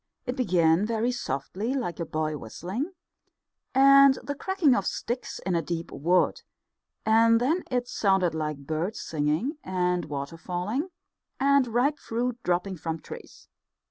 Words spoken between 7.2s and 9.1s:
then it sounded like birds